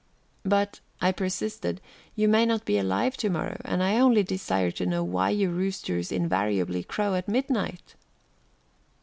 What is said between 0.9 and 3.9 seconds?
I persisted, "you may not be alive to morrow, and